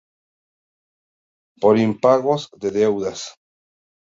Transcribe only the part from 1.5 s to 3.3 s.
Por impagos de deudas.